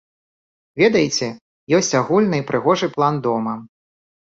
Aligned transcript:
Ведаеце, 0.81 1.27
ёсць 1.81 1.91
агульны 2.01 2.39
прыгожы 2.49 2.93
план 2.97 3.23
дома. 3.31 3.57